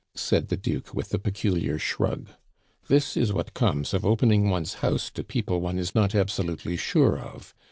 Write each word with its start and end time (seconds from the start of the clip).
said 0.15 0.47
the 0.47 0.57
Duke, 0.57 0.95
with 0.95 1.13
a 1.13 1.19
peculiar 1.19 1.77
shrug. 1.77 2.29
"This 2.87 3.15
is 3.15 3.31
what 3.31 3.53
comes 3.53 3.93
of 3.93 4.03
opening 4.03 4.49
one's 4.49 4.73
house 4.81 5.11
to 5.11 5.23
people 5.23 5.61
one 5.61 5.77
is 5.77 5.93
not 5.93 6.15
absolutely 6.15 6.75
sure 6.75 7.19
of. 7.19 7.53